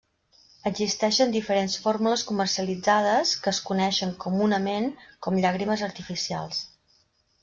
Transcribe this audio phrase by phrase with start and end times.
[0.67, 4.87] Existeixen diferents fórmules comercialitzades que es coneixen comunament
[5.27, 6.63] com llàgrimes artificials.